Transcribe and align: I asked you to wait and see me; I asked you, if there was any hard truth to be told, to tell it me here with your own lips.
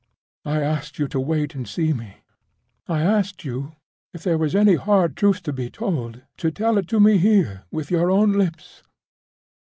I 0.45 0.61
asked 0.63 0.97
you 0.97 1.07
to 1.09 1.19
wait 1.19 1.53
and 1.53 1.67
see 1.69 1.93
me; 1.93 2.23
I 2.87 3.01
asked 3.03 3.45
you, 3.45 3.73
if 4.15 4.23
there 4.23 4.35
was 4.39 4.55
any 4.55 4.73
hard 4.73 5.15
truth 5.15 5.43
to 5.43 5.53
be 5.53 5.69
told, 5.69 6.23
to 6.37 6.49
tell 6.49 6.79
it 6.79 6.91
me 6.91 7.19
here 7.19 7.65
with 7.69 7.91
your 7.91 8.09
own 8.09 8.33
lips. 8.33 8.81